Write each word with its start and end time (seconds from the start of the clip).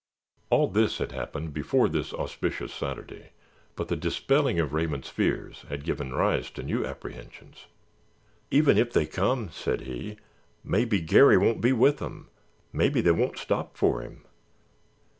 All 0.49 0.67
this 0.67 0.97
had 0.97 1.11
happened 1.11 1.53
before 1.53 1.87
this 1.87 2.11
auspicious 2.11 2.73
Saturday, 2.73 3.33
but 3.75 3.87
the 3.87 3.95
dispelling 3.95 4.59
of 4.59 4.73
Raymond's 4.73 5.09
fears 5.11 5.63
had 5.69 5.83
given 5.83 6.11
rise 6.11 6.49
to 6.57 6.63
new 6.63 6.83
apprehensions. 6.83 7.67
"Even 8.49 8.79
if 8.79 8.91
they 8.91 9.05
come," 9.05 9.51
said 9.51 9.81
he, 9.81 10.17
"maybe 10.63 11.01
Garry 11.01 11.37
won't 11.37 11.61
be 11.61 11.71
with 11.71 11.99
them—maybe 11.99 12.99
they 13.01 13.11
won't 13.11 13.37
stop 13.37 13.77
for 13.77 14.01
him." 14.01 14.23